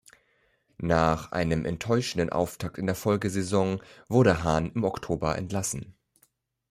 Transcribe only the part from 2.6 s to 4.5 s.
in der Folgesaison, wurde